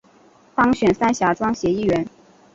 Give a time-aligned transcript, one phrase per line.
[0.55, 2.07] 当选三峡庄协议员